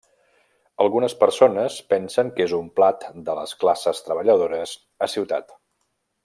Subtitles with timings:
[0.85, 4.75] Algunes persones pensen que és un plat de les classes treballadores
[5.09, 5.55] a ciutat.